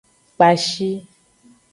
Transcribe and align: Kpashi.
Kpashi. 0.35 0.89